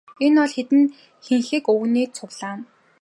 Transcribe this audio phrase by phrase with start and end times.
[0.25, 0.83] Энэ бол хэдэн
[1.25, 2.59] хэнхэг өвгөний цуглаан.